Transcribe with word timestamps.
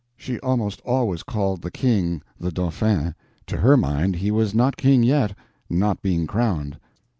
She 0.17 0.39
almost 0.39 0.81
always 0.83 1.21
called 1.21 1.61
the 1.61 1.69
King 1.69 2.23
the 2.39 2.51
Dauphin. 2.51 3.13
To 3.45 3.57
her 3.57 3.77
mind 3.77 4.15
he 4.15 4.31
was 4.31 4.55
not 4.55 4.75
King 4.75 5.03
yet, 5.03 5.37
not 5.69 6.01
being 6.01 6.25
crowned. 6.25 6.79